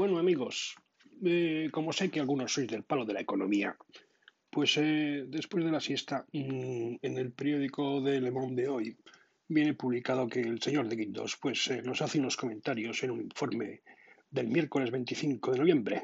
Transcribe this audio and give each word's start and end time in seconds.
Bueno, 0.00 0.16
amigos, 0.16 0.76
eh, 1.22 1.68
como 1.70 1.92
sé 1.92 2.10
que 2.10 2.20
algunos 2.20 2.50
sois 2.54 2.66
del 2.66 2.84
palo 2.84 3.04
de 3.04 3.12
la 3.12 3.20
economía, 3.20 3.76
pues 4.48 4.78
eh, 4.78 5.26
después 5.28 5.62
de 5.62 5.70
la 5.70 5.78
siesta, 5.88 6.24
mmm, 6.32 6.94
en 7.02 7.18
el 7.18 7.32
periódico 7.32 8.00
de 8.00 8.18
Le 8.18 8.30
Monde 8.30 8.62
de 8.62 8.68
hoy, 8.68 8.96
viene 9.46 9.74
publicado 9.74 10.26
que 10.26 10.40
el 10.40 10.58
señor 10.62 10.88
de 10.88 10.96
Guindos 10.96 11.36
pues, 11.36 11.68
eh, 11.68 11.82
nos 11.82 12.00
hace 12.00 12.18
unos 12.18 12.38
comentarios 12.38 13.02
en 13.02 13.10
un 13.10 13.20
informe 13.20 13.82
del 14.30 14.48
miércoles 14.48 14.90
25 14.90 15.52
de 15.52 15.58
noviembre, 15.58 16.02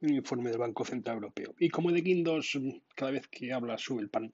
un 0.00 0.14
informe 0.14 0.48
del 0.48 0.64
Banco 0.64 0.82
Central 0.86 1.16
Europeo. 1.16 1.54
Y 1.58 1.68
como 1.68 1.92
de 1.92 2.00
Guindos, 2.00 2.58
cada 2.96 3.10
vez 3.10 3.28
que 3.28 3.52
habla 3.52 3.76
sube 3.76 4.00
el 4.00 4.08
pan, 4.08 4.32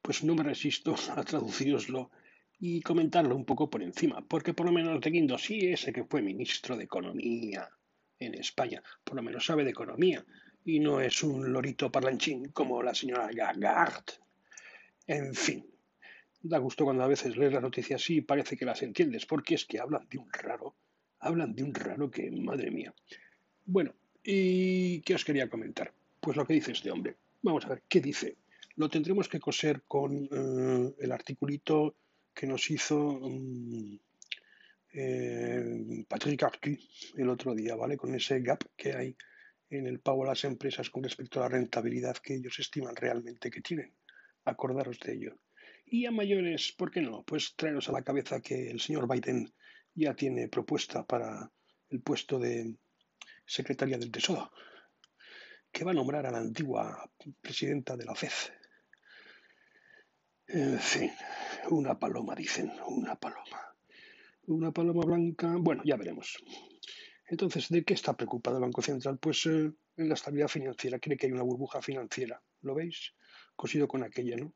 pues 0.00 0.22
no 0.22 0.36
me 0.36 0.44
resisto 0.44 0.94
a 1.16 1.24
traduciroslo 1.24 2.12
y 2.60 2.82
comentarlo 2.82 3.34
un 3.34 3.44
poco 3.44 3.68
por 3.68 3.82
encima, 3.82 4.24
porque 4.28 4.54
por 4.54 4.66
lo 4.66 4.70
menos 4.70 5.00
de 5.00 5.10
Guindos, 5.10 5.42
sí, 5.42 5.58
ese 5.66 5.92
que 5.92 6.04
fue 6.04 6.22
ministro 6.22 6.76
de 6.76 6.84
Economía 6.84 7.68
en 8.20 8.34
España, 8.34 8.82
por 9.02 9.16
lo 9.16 9.22
menos 9.22 9.46
sabe 9.46 9.64
de 9.64 9.70
economía 9.70 10.24
y 10.64 10.78
no 10.78 11.00
es 11.00 11.22
un 11.22 11.52
lorito 11.52 11.90
parlanchín 11.90 12.50
como 12.50 12.82
la 12.82 12.94
señora 12.94 13.30
Lagarde. 13.32 14.12
En 15.06 15.34
fin, 15.34 15.66
da 16.42 16.58
gusto 16.58 16.84
cuando 16.84 17.02
a 17.02 17.08
veces 17.08 17.36
lees 17.36 17.52
las 17.52 17.62
noticias 17.62 18.08
y 18.10 18.20
parece 18.20 18.56
que 18.56 18.64
las 18.64 18.82
entiendes, 18.82 19.26
porque 19.26 19.54
es 19.54 19.64
que 19.64 19.80
hablan 19.80 20.06
de 20.08 20.18
un 20.18 20.30
raro, 20.32 20.74
hablan 21.20 21.54
de 21.54 21.64
un 21.64 21.74
raro 21.74 22.10
que, 22.10 22.30
madre 22.30 22.70
mía. 22.70 22.94
Bueno, 23.64 23.94
¿y 24.22 25.00
qué 25.00 25.14
os 25.14 25.24
quería 25.24 25.48
comentar? 25.48 25.92
Pues 26.20 26.36
lo 26.36 26.46
que 26.46 26.54
dice 26.54 26.72
este 26.72 26.90
hombre. 26.90 27.16
Vamos 27.42 27.64
a 27.64 27.70
ver, 27.70 27.82
¿qué 27.88 28.00
dice? 28.00 28.36
Lo 28.76 28.88
tendremos 28.88 29.28
que 29.28 29.40
coser 29.40 29.82
con 29.88 30.12
uh, 30.14 30.94
el 30.98 31.12
articulito 31.12 31.94
que 32.34 32.46
nos 32.46 32.70
hizo 32.70 32.98
um, 32.98 33.98
eh, 34.92 35.49
Patrick 36.08 36.42
Artu 36.42 36.76
el 37.16 37.28
otro 37.28 37.54
día, 37.54 37.76
¿vale? 37.76 37.96
Con 37.96 38.14
ese 38.14 38.40
gap 38.40 38.64
que 38.76 38.92
hay 38.94 39.16
en 39.70 39.86
el 39.86 40.00
pago 40.00 40.24
a 40.24 40.28
las 40.28 40.44
empresas 40.44 40.90
con 40.90 41.02
respecto 41.02 41.38
a 41.38 41.42
la 41.44 41.48
rentabilidad 41.48 42.16
que 42.16 42.34
ellos 42.34 42.58
estiman 42.58 42.96
realmente 42.96 43.50
que 43.50 43.60
tienen. 43.60 43.94
Acordaros 44.44 44.98
de 45.00 45.14
ello. 45.14 45.40
Y 45.86 46.06
a 46.06 46.10
mayores, 46.10 46.72
¿por 46.76 46.90
qué 46.90 47.00
no? 47.00 47.22
Pues 47.24 47.54
traeros 47.56 47.88
a 47.88 47.92
la 47.92 48.02
cabeza 48.02 48.40
que 48.40 48.70
el 48.70 48.80
señor 48.80 49.08
Biden 49.08 49.52
ya 49.94 50.14
tiene 50.14 50.48
propuesta 50.48 51.04
para 51.04 51.50
el 51.88 52.00
puesto 52.00 52.38
de 52.38 52.76
secretaria 53.44 53.98
del 53.98 54.10
Tesoro, 54.10 54.52
que 55.72 55.84
va 55.84 55.90
a 55.90 55.94
nombrar 55.94 56.26
a 56.26 56.30
la 56.30 56.38
antigua 56.38 57.10
presidenta 57.40 57.96
de 57.96 58.04
la 58.04 58.14
FED. 58.14 58.52
En 60.46 60.78
fin, 60.78 61.10
una 61.70 61.98
paloma, 61.98 62.34
dicen, 62.34 62.72
una 62.86 63.14
paloma 63.16 63.69
una 64.46 64.72
paloma 64.72 65.04
blanca. 65.04 65.56
Bueno, 65.58 65.82
ya 65.84 65.96
veremos. 65.96 66.38
Entonces, 67.26 67.68
¿de 67.68 67.84
qué 67.84 67.94
está 67.94 68.16
preocupado 68.16 68.56
el 68.56 68.62
Banco 68.62 68.82
Central? 68.82 69.18
Pues 69.18 69.46
eh, 69.46 69.70
en 70.00 70.08
la 70.08 70.14
estabilidad 70.14 70.48
financiera. 70.48 70.98
Cree 70.98 71.16
que 71.16 71.26
hay 71.26 71.32
una 71.32 71.42
burbuja 71.42 71.82
financiera. 71.82 72.42
¿Lo 72.62 72.74
veis? 72.74 73.14
Cosido 73.54 73.86
con 73.86 74.02
aquella, 74.02 74.36
¿no? 74.36 74.54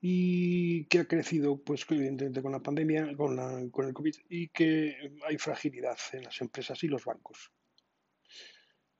Y 0.00 0.86
que 0.86 1.00
ha 1.00 1.04
crecido, 1.06 1.62
pues 1.62 1.84
evidentemente 1.90 2.40
con 2.40 2.52
la 2.52 2.60
pandemia, 2.60 3.16
con, 3.16 3.36
la, 3.36 3.68
con 3.70 3.86
el 3.86 3.94
COVID, 3.94 4.14
y 4.28 4.48
que 4.48 4.94
hay 5.26 5.38
fragilidad 5.38 5.98
en 6.12 6.22
las 6.22 6.40
empresas 6.40 6.82
y 6.84 6.88
los 6.88 7.04
bancos. 7.04 7.50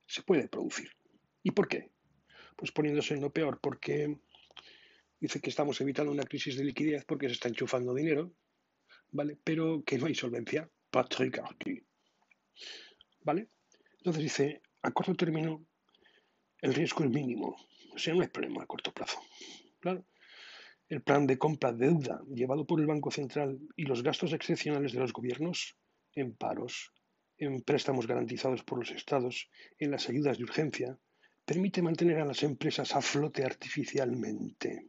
Se 0.07 0.23
puede 0.23 0.49
producir. 0.49 0.91
¿Y 1.43 1.53
por 1.53 1.69
qué? 1.69 1.93
Pues 2.57 2.73
poniéndose 2.73 3.15
en 3.15 3.21
lo 3.21 3.33
peor, 3.33 3.61
porque 3.61 4.19
dice 5.21 5.41
que 5.41 5.51
estamos 5.51 5.81
evitando 5.81 6.11
una 6.11 6.25
crisis 6.25 6.57
de 6.57 6.65
liquidez 6.65 7.05
porque 7.05 7.29
se 7.29 7.35
está 7.35 7.49
enchufando 7.49 7.95
dinero, 7.95 8.35
¿vale? 9.11 9.39
Pero 9.43 9.83
que 9.85 9.99
no 9.99 10.07
hay 10.07 10.15
solvencia. 10.15 10.69
Patrick 10.91 11.39
Arty. 11.39 11.83
¿Vale? 13.23 13.49
Entonces 13.99 14.23
dice, 14.23 14.63
a 14.83 14.91
corto 14.91 15.15
término, 15.15 15.67
el 16.61 16.75
riesgo 16.75 17.05
es 17.05 17.11
mínimo. 17.11 17.57
O 17.95 17.99
sea, 17.99 18.15
no 18.15 18.23
hay 18.23 18.29
problema 18.29 18.63
a 18.63 18.67
corto 18.67 18.93
plazo. 18.93 19.21
Claro. 19.81 20.05
El 20.89 21.03
plan 21.03 21.27
de 21.27 21.37
compra 21.37 21.73
de 21.73 21.87
deuda 21.87 22.23
llevado 22.35 22.67
por 22.67 22.81
el 22.81 22.87
Banco 22.87 23.11
Central 23.11 23.59
y 23.77 23.85
los 23.85 24.03
gastos 24.03 24.33
excepcionales 24.33 24.93
de 24.93 25.01
los 25.01 25.13
gobiernos 25.13 25.77
en 26.15 26.35
paros, 26.35 26.93
en 27.37 27.63
préstamos 27.63 28.07
garantizados 28.07 28.63
por 28.65 28.79
los 28.79 28.91
estados, 28.91 29.51
en 29.79 29.91
las 29.91 30.09
ayudas 30.09 30.39
de 30.39 30.45
urgencia, 30.45 30.99
permite 31.45 31.83
mantener 31.83 32.19
a 32.19 32.25
las 32.25 32.43
empresas 32.43 32.95
a 32.95 33.03
flote 33.03 33.45
artificialmente. 33.45 34.89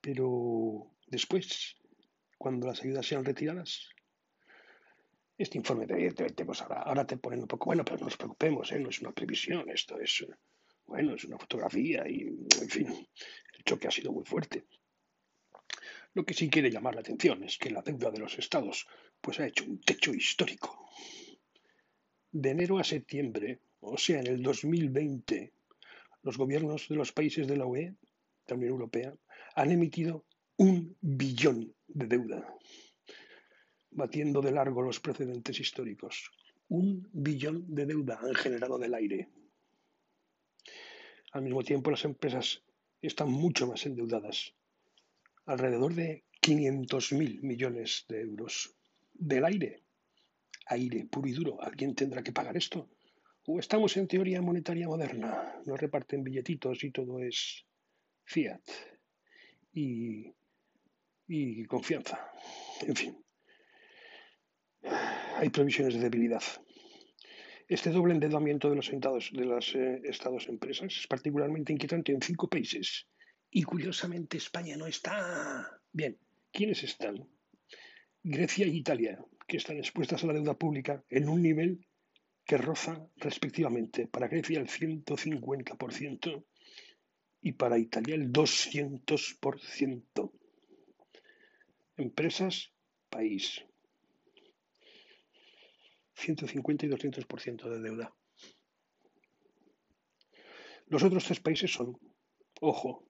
Pero 0.00 0.94
después, 1.08 1.76
cuando 2.38 2.68
las 2.68 2.80
ayudas 2.80 3.06
sean 3.06 3.24
retiradas. 3.24 3.90
Este 5.36 5.58
informe 5.58 5.86
de, 5.86 6.12
pues 6.46 6.62
ahora, 6.62 6.82
ahora 6.82 7.06
te 7.06 7.16
ponen 7.16 7.40
un 7.40 7.46
poco, 7.46 7.66
bueno, 7.66 7.84
pero 7.84 7.98
no 7.98 8.04
nos 8.06 8.16
preocupemos, 8.16 8.72
¿eh? 8.72 8.80
no 8.80 8.88
es 8.88 9.00
una 9.00 9.12
previsión, 9.12 9.68
esto 9.70 9.98
es, 10.00 10.26
bueno, 10.86 11.14
es 11.14 11.24
una 11.24 11.38
fotografía 11.38 12.08
y, 12.08 12.22
en 12.22 12.68
fin, 12.68 12.88
el 12.88 13.64
choque 13.64 13.88
ha 13.88 13.90
sido 13.90 14.12
muy 14.12 14.24
fuerte. 14.24 14.64
Lo 16.14 16.24
que 16.24 16.34
sí 16.34 16.48
quiere 16.48 16.70
llamar 16.70 16.94
la 16.94 17.02
atención 17.02 17.44
es 17.44 17.58
que 17.58 17.70
la 17.70 17.82
deuda 17.82 18.10
de 18.10 18.18
los 18.18 18.38
estados 18.38 18.86
pues 19.20 19.38
ha 19.38 19.46
hecho 19.46 19.64
un 19.64 19.80
techo 19.80 20.12
histórico. 20.12 20.88
De 22.32 22.50
enero 22.50 22.78
a 22.78 22.84
septiembre, 22.84 23.60
o 23.80 23.96
sea, 23.96 24.20
en 24.20 24.26
el 24.26 24.42
2020, 24.42 25.52
los 26.22 26.36
gobiernos 26.36 26.88
de 26.88 26.96
los 26.96 27.12
países 27.12 27.46
de 27.46 27.56
la 27.56 27.66
UE, 27.66 27.82
de 27.84 27.96
la 28.48 28.56
Unión 28.56 28.72
Europea, 28.72 29.14
han 29.54 29.70
emitido 29.70 30.24
un 30.56 30.96
billón 31.00 31.74
de 31.88 32.06
deuda, 32.06 32.54
batiendo 33.90 34.40
de 34.40 34.52
largo 34.52 34.82
los 34.82 35.00
precedentes 35.00 35.58
históricos. 35.60 36.30
Un 36.68 37.08
billón 37.12 37.74
de 37.74 37.86
deuda 37.86 38.20
han 38.22 38.34
generado 38.34 38.78
del 38.78 38.94
aire. 38.94 39.28
Al 41.32 41.42
mismo 41.42 41.62
tiempo, 41.62 41.90
las 41.90 42.04
empresas 42.04 42.62
están 43.00 43.30
mucho 43.30 43.66
más 43.66 43.86
endeudadas, 43.86 44.54
alrededor 45.46 45.94
de 45.94 46.24
500.000 46.42 47.42
millones 47.42 48.04
de 48.08 48.20
euros 48.20 48.74
del 49.12 49.44
aire. 49.44 49.82
Aire 50.66 51.06
puro 51.06 51.28
y 51.28 51.32
duro. 51.32 51.62
¿Alguien 51.62 51.94
tendrá 51.94 52.22
que 52.22 52.32
pagar 52.32 52.56
esto? 52.56 52.90
¿O 53.46 53.58
estamos 53.58 53.96
en 53.96 54.06
teoría 54.06 54.42
monetaria 54.42 54.86
moderna? 54.86 55.62
Nos 55.64 55.80
reparten 55.80 56.22
billetitos 56.22 56.84
y 56.84 56.90
todo 56.90 57.20
es 57.20 57.64
fiat. 58.24 58.60
Y 59.72 60.34
y 61.28 61.64
confianza. 61.66 62.18
En 62.80 62.96
fin, 62.96 63.24
hay 65.36 65.50
previsiones 65.50 65.94
de 65.94 66.00
debilidad. 66.00 66.42
Este 67.68 67.90
doble 67.90 68.14
endeudamiento 68.14 68.70
de 68.70 68.76
los 68.76 68.88
estados, 68.88 69.30
de 69.32 69.44
las 69.44 69.74
eh, 69.74 70.00
estados 70.04 70.48
empresas 70.48 70.96
es 70.96 71.06
particularmente 71.06 71.72
inquietante 71.72 72.12
en 72.12 72.22
cinco 72.22 72.48
países. 72.48 73.06
Y 73.50 73.62
curiosamente 73.62 74.38
España 74.38 74.76
no 74.76 74.86
está. 74.86 75.80
Bien, 75.92 76.18
¿quiénes 76.50 76.82
están? 76.82 77.28
Grecia 78.22 78.66
e 78.66 78.70
Italia, 78.70 79.18
que 79.46 79.58
están 79.58 79.76
expuestas 79.76 80.24
a 80.24 80.28
la 80.28 80.32
deuda 80.32 80.54
pública 80.54 81.04
en 81.10 81.28
un 81.28 81.42
nivel 81.42 81.86
que 82.44 82.56
roza 82.56 83.06
respectivamente 83.16 84.06
para 84.06 84.28
Grecia 84.28 84.60
el 84.60 84.68
150% 84.68 86.44
y 87.42 87.52
para 87.52 87.78
Italia 87.78 88.14
el 88.14 88.32
200%. 88.32 90.37
Empresas, 91.98 92.72
país. 93.10 93.64
150 96.14 96.86
y 96.86 96.88
200% 96.88 97.68
de 97.68 97.80
deuda. 97.80 98.14
Los 100.86 101.02
otros 101.02 101.24
tres 101.24 101.40
países 101.40 101.72
son, 101.72 101.98
ojo, 102.60 103.04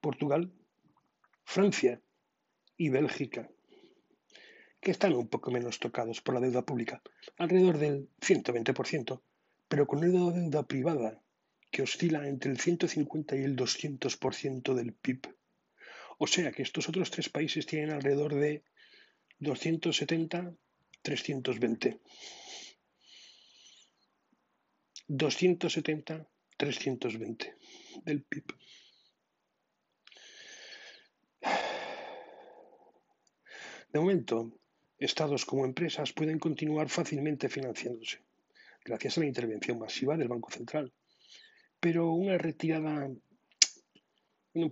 Portugal, 0.00 0.50
Francia 1.44 2.00
y 2.78 2.88
Bélgica, 2.88 3.50
que 4.80 4.90
están 4.90 5.12
un 5.12 5.28
poco 5.28 5.50
menos 5.50 5.78
tocados 5.78 6.22
por 6.22 6.34
la 6.34 6.40
deuda 6.40 6.62
pública, 6.62 7.02
alrededor 7.36 7.76
del 7.76 8.08
120%, 8.20 9.20
pero 9.68 9.86
con 9.86 9.98
una 9.98 10.32
deuda 10.32 10.66
privada 10.66 11.20
que 11.70 11.82
oscila 11.82 12.26
entre 12.26 12.50
el 12.50 12.58
150 12.58 13.36
y 13.36 13.42
el 13.42 13.56
200% 13.56 14.74
del 14.74 14.94
PIB. 14.94 15.37
O 16.18 16.26
sea 16.26 16.50
que 16.52 16.62
estos 16.62 16.88
otros 16.88 17.10
tres 17.10 17.28
países 17.28 17.66
tienen 17.66 17.90
alrededor 17.90 18.34
de 18.34 18.62
270, 19.38 20.52
320. 21.02 21.98
270, 25.06 26.28
320 26.56 27.54
del 28.04 28.22
PIB. 28.22 28.44
De 33.92 34.00
momento, 34.00 34.52
estados 34.98 35.46
como 35.46 35.64
empresas 35.64 36.12
pueden 36.12 36.38
continuar 36.38 36.88
fácilmente 36.88 37.48
financiándose, 37.48 38.20
gracias 38.84 39.16
a 39.16 39.20
la 39.20 39.26
intervención 39.26 39.78
masiva 39.78 40.16
del 40.16 40.28
Banco 40.28 40.50
Central. 40.50 40.92
Pero 41.80 42.12
una 42.12 42.36
retirada 42.36 43.08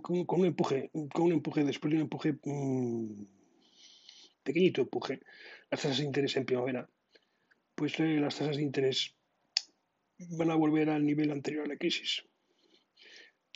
con, 0.01 0.25
un 0.39 0.45
empuje, 0.45 0.89
con 1.13 1.25
un 1.25 1.31
empuje, 1.33 1.63
después 1.63 1.91
de 1.91 1.97
un 1.97 2.03
empuje, 2.03 2.35
mmm, 2.43 3.23
pequeñito 4.43 4.81
empuje, 4.81 5.21
las 5.69 5.81
tasas 5.81 5.97
de 5.97 6.05
interés 6.05 6.35
en 6.37 6.45
primavera, 6.45 6.89
pues 7.75 7.99
eh, 7.99 8.17
las 8.19 8.37
tasas 8.37 8.57
de 8.57 8.63
interés 8.63 9.13
van 10.17 10.51
a 10.51 10.55
volver 10.55 10.89
al 10.89 11.05
nivel 11.05 11.31
anterior 11.31 11.65
a 11.65 11.67
la 11.67 11.77
crisis. 11.77 12.23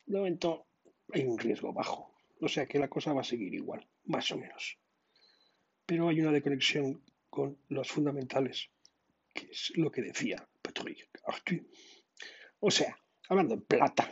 De 0.06 0.18
momento 0.18 0.66
hay 1.12 1.24
un 1.24 1.38
riesgo 1.38 1.72
bajo, 1.72 2.14
o 2.40 2.48
sea 2.48 2.66
que 2.66 2.78
la 2.78 2.88
cosa 2.88 3.12
va 3.12 3.22
a 3.22 3.24
seguir 3.24 3.54
igual, 3.54 3.86
más 4.04 4.30
o 4.30 4.38
menos. 4.38 4.78
Pero 5.86 6.08
hay 6.08 6.20
una 6.20 6.32
desconexión 6.32 7.02
con 7.30 7.58
los 7.68 7.88
fundamentales, 7.88 8.70
que 9.34 9.46
es 9.50 9.72
lo 9.76 9.90
que 9.90 10.02
decía 10.02 10.46
Patrick. 10.60 11.08
O 12.60 12.70
sea, 12.70 12.96
hablando 13.28 13.56
de 13.56 13.62
plata, 13.62 14.10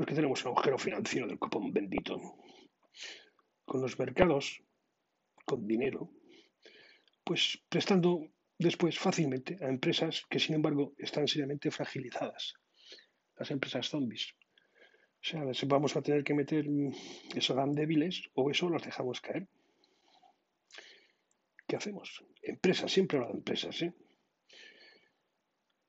porque 0.00 0.14
tenemos 0.14 0.42
un 0.46 0.52
agujero 0.52 0.78
financiero 0.78 1.26
del 1.26 1.38
copón 1.38 1.74
bendito. 1.74 2.18
Con 3.66 3.82
los 3.82 3.98
mercados, 3.98 4.62
con 5.44 5.66
dinero, 5.66 6.10
pues 7.22 7.62
prestando 7.68 8.26
después 8.56 8.98
fácilmente 8.98 9.58
a 9.60 9.68
empresas 9.68 10.24
que 10.30 10.40
sin 10.40 10.54
embargo 10.54 10.94
están 10.96 11.28
seriamente 11.28 11.70
fragilizadas, 11.70 12.54
las 13.36 13.50
empresas 13.50 13.90
zombies. 13.90 14.32
O 15.22 15.52
sea, 15.52 15.68
vamos 15.68 15.94
a 15.94 16.00
tener 16.00 16.24
que 16.24 16.32
meter 16.32 16.64
eso 17.34 17.54
dan 17.54 17.74
débiles 17.74 18.30
o 18.32 18.50
eso 18.50 18.70
las 18.70 18.82
dejamos 18.82 19.20
caer. 19.20 19.48
¿Qué 21.68 21.76
hacemos? 21.76 22.24
Empresas, 22.40 22.90
siempre 22.90 23.18
hablo 23.18 23.32
de 23.32 23.38
empresas. 23.40 23.82
¿eh? 23.82 23.92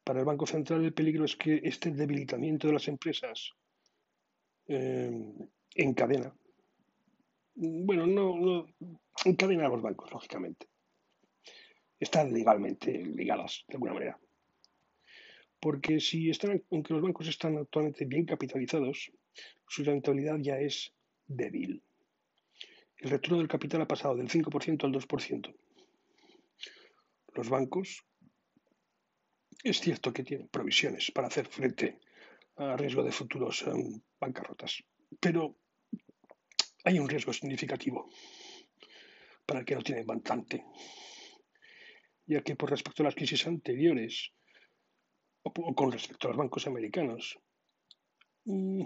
Para 0.03 0.19
el 0.19 0.25
Banco 0.25 0.45
Central 0.45 0.83
el 0.83 0.93
peligro 0.93 1.23
es 1.23 1.37
que 1.37 1.61
este 1.63 1.91
debilitamiento 1.91 2.67
de 2.67 2.73
las 2.73 2.89
empresas 2.89 3.53
eh, 4.71 5.12
encadena. 5.75 6.33
Bueno, 7.56 8.07
no, 8.07 8.35
no 8.38 8.68
encadena 9.25 9.65
a 9.65 9.69
los 9.69 9.81
bancos, 9.81 10.12
lógicamente 10.12 10.71
están 12.01 12.33
legalmente 12.33 12.91
ligadas 13.06 13.63
de 13.68 13.75
alguna 13.75 13.94
manera. 13.94 14.19
Porque 15.59 16.00
si 16.00 16.29
están, 16.31 16.63
aunque 16.71 16.94
los 16.94 17.03
bancos 17.03 17.27
están 17.27 17.57
actualmente 17.57 18.06
bien 18.06 18.25
capitalizados, 18.25 19.12
su 19.68 19.83
rentabilidad 19.83 20.38
ya 20.39 20.59
es 20.59 20.91
débil. 21.27 21.83
El 22.97 23.12
retorno 23.12 23.38
del 23.38 23.47
capital 23.47 23.81
ha 23.81 23.88
pasado 23.88 24.15
del 24.15 24.27
5% 24.27 24.83
al 24.83 24.91
2%. 24.91 25.56
Los 27.35 27.50
bancos 27.50 28.03
es 29.63 29.79
cierto 29.79 30.12
que 30.12 30.23
tienen 30.23 30.47
provisiones 30.47 31.12
para 31.12 31.27
hacer 31.27 31.47
frente 31.47 32.00
a 32.56 32.75
riesgo 32.75 33.03
de 33.03 33.12
futuros 33.12 33.63
bancarrotas, 34.21 34.83
pero 35.19 35.57
hay 36.85 37.00
un 37.00 37.09
riesgo 37.09 37.33
significativo 37.33 38.09
para 39.45 39.59
el 39.59 39.65
que 39.65 39.75
no 39.75 39.81
tienen 39.81 40.06
bastante 40.06 40.63
ya 42.31 42.41
que 42.41 42.56
por 42.56 42.69
respecto 42.69 43.03
a 43.03 43.07
las 43.07 43.15
crisis 43.15 43.45
anteriores, 43.47 44.31
o, 45.44 45.75
con 45.75 45.91
respecto 45.91 46.27
a 46.27 46.29
los 46.31 46.38
bancos 46.38 46.65
americanos, 46.68 47.38
mm, 48.45 48.83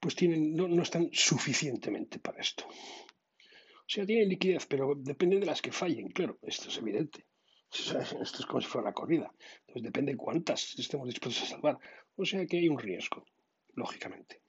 pues 0.00 0.14
tienen, 0.16 0.54
no, 0.54 0.82
están 0.82 1.10
suficientemente 1.12 2.18
para 2.18 2.40
esto. 2.40 2.64
O 2.66 3.92
sea, 3.92 4.06
tienen 4.06 4.28
liquidez, 4.28 4.66
pero 4.66 4.94
depende 4.96 5.38
de 5.38 5.46
las 5.46 5.62
que 5.62 5.72
fallen, 5.72 6.08
claro, 6.10 6.38
esto 6.42 6.68
es 6.68 6.78
evidente. 6.78 7.26
Esto 8.26 8.38
es 8.40 8.46
como 8.46 8.60
si 8.60 8.66
fuera 8.66 8.88
una 8.88 8.92
corrida. 8.92 9.32
Entonces 9.60 9.84
depende 9.84 10.16
cuántas 10.16 10.76
estemos 10.76 11.06
dispuestos 11.06 11.44
a 11.44 11.46
salvar. 11.46 11.78
O 12.20 12.26
sea 12.26 12.44
que 12.44 12.58
hay 12.58 12.68
un 12.68 12.78
riesgo, 12.78 13.24
lógicamente. 13.72 14.42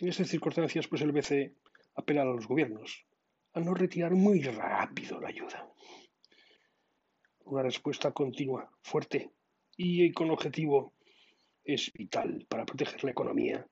En 0.00 0.08
estas 0.08 0.28
circunstancias, 0.28 0.88
pues 0.88 1.02
el 1.02 1.12
BCE 1.12 1.54
apela 1.94 2.22
a 2.22 2.24
los 2.24 2.48
gobiernos 2.48 3.06
a 3.52 3.60
no 3.60 3.74
retirar 3.74 4.12
muy 4.16 4.42
rápido 4.42 5.20
la 5.20 5.28
ayuda. 5.28 5.72
Una 7.44 7.62
respuesta 7.62 8.10
continua, 8.10 8.68
fuerte 8.82 9.30
y 9.76 10.10
con 10.10 10.32
objetivo 10.32 10.94
es 11.62 11.92
vital 11.92 12.44
para 12.48 12.66
proteger 12.66 13.04
la 13.04 13.12
economía 13.12 13.64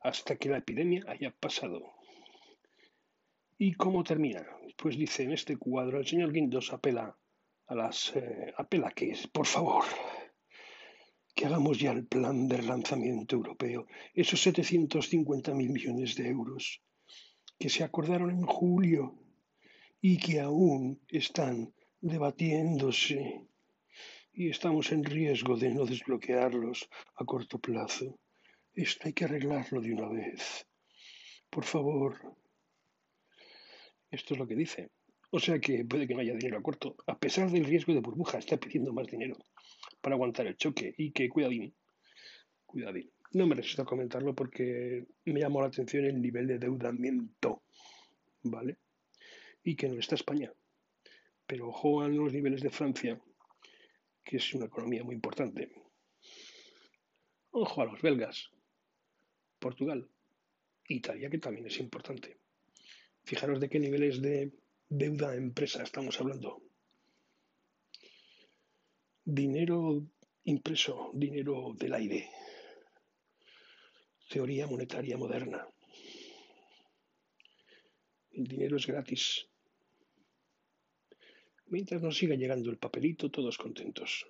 hasta 0.00 0.36
que 0.36 0.50
la 0.50 0.58
epidemia 0.58 1.02
haya 1.08 1.30
pasado. 1.30 1.94
¿Y 3.56 3.72
cómo 3.72 4.04
termina? 4.04 4.46
Pues 4.76 4.98
dice 4.98 5.22
en 5.22 5.32
este 5.32 5.56
cuadro 5.56 5.98
el 5.98 6.06
señor 6.06 6.32
Guindos 6.32 6.70
apela 6.70 7.16
a 7.66 7.74
las 7.74 8.14
eh, 8.14 8.52
apela 8.58 8.90
que 8.90 9.12
es, 9.12 9.26
por 9.26 9.46
favor, 9.46 9.84
que 11.34 11.46
hagamos 11.46 11.78
ya 11.78 11.92
el 11.92 12.06
plan 12.06 12.48
de 12.48 12.58
relanzamiento 12.58 13.36
europeo, 13.36 13.86
esos 14.14 14.40
750 14.42 15.54
mil 15.54 15.70
millones 15.70 16.14
de 16.16 16.28
euros 16.28 16.82
que 17.58 17.68
se 17.68 17.84
acordaron 17.84 18.30
en 18.30 18.46
julio 18.46 19.14
y 20.00 20.18
que 20.18 20.40
aún 20.40 21.00
están 21.08 21.74
debatiéndose 22.00 23.46
y 24.32 24.48
estamos 24.48 24.92
en 24.92 25.04
riesgo 25.04 25.56
de 25.56 25.70
no 25.70 25.84
desbloquearlos 25.84 26.88
a 27.16 27.24
corto 27.24 27.58
plazo. 27.58 28.18
Esto 28.72 29.02
hay 29.04 29.12
que 29.12 29.24
arreglarlo 29.24 29.80
de 29.80 29.92
una 29.92 30.08
vez. 30.08 30.66
Por 31.50 31.64
favor. 31.64 32.16
Esto 34.10 34.34
es 34.34 34.40
lo 34.40 34.46
que 34.46 34.54
dice. 34.54 34.90
O 35.30 35.38
sea 35.38 35.58
que 35.58 35.84
puede 35.84 36.06
que 36.06 36.14
no 36.14 36.20
haya 36.20 36.34
dinero 36.34 36.58
a 36.58 36.62
corto. 36.62 36.96
A 37.06 37.18
pesar 37.18 37.50
del 37.50 37.64
riesgo 37.64 37.92
de 37.92 38.00
burbuja, 38.00 38.38
está 38.38 38.56
pidiendo 38.56 38.92
más 38.92 39.06
dinero 39.06 39.36
para 40.00 40.14
aguantar 40.14 40.46
el 40.46 40.56
choque 40.56 40.94
y 40.96 41.10
que 41.12 41.28
cuidadín. 41.28 41.74
Cuidadín. 42.66 43.10
No 43.32 43.46
me 43.46 43.54
resisto 43.54 43.82
a 43.82 43.86
comentarlo 43.86 44.34
porque 44.34 45.06
me 45.24 45.40
llamó 45.40 45.60
la 45.60 45.68
atención 45.68 46.04
el 46.04 46.20
nivel 46.20 46.46
de 46.48 46.54
endeudamiento, 46.54 47.62
¿vale? 48.42 48.78
Y 49.62 49.76
que 49.76 49.88
no 49.88 50.00
está 50.00 50.16
España. 50.16 50.52
Pero 51.46 51.68
ojo 51.68 52.02
a 52.02 52.08
los 52.08 52.32
niveles 52.32 52.62
de 52.62 52.70
Francia, 52.70 53.20
que 54.24 54.36
es 54.38 54.54
una 54.54 54.66
economía 54.66 55.04
muy 55.04 55.14
importante. 55.14 55.70
Ojo 57.52 57.82
a 57.82 57.84
los 57.84 58.00
belgas, 58.02 58.50
Portugal, 59.58 60.08
Italia, 60.88 61.30
que 61.30 61.38
también 61.38 61.66
es 61.66 61.78
importante. 61.78 62.38
Fijaros 63.24 63.60
de 63.60 63.68
qué 63.68 63.78
niveles 63.78 64.20
de 64.22 64.52
deuda 64.88 65.34
empresa 65.36 65.82
estamos 65.82 66.20
hablando. 66.20 66.62
Dinero 69.32 70.02
impreso, 70.42 71.12
dinero 71.14 71.72
del 71.78 71.94
aire 71.94 72.28
teoría 74.28 74.66
monetaria 74.66 75.16
moderna. 75.16 75.66
El 78.32 78.44
dinero 78.44 78.76
es 78.76 78.86
gratis. 78.86 79.46
Mientras 81.66 82.02
nos 82.02 82.16
siga 82.16 82.34
llegando 82.34 82.70
el 82.70 82.78
papelito, 82.78 83.30
todos 83.30 83.56
contentos. 83.56 84.26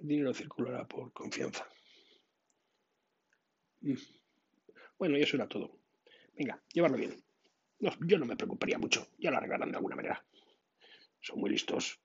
El 0.00 0.08
dinero 0.08 0.34
circulará 0.34 0.86
por 0.86 1.12
confianza. 1.12 1.68
Mm. 3.80 3.94
Bueno, 4.98 5.18
y 5.18 5.22
eso 5.22 5.36
era 5.36 5.48
todo. 5.48 5.78
Venga, 6.36 6.62
llevarlo 6.72 6.96
bien. 6.96 7.22
yo 7.78 8.18
no 8.18 8.26
me 8.26 8.36
preocuparía 8.36 8.78
mucho. 8.78 9.08
Ya 9.18 9.30
lo 9.30 9.36
arreglarán 9.36 9.70
de 9.70 9.76
alguna 9.76 9.96
manera. 9.96 10.24
Son 11.20 11.38
muy 11.38 11.50
listos. 11.50 12.00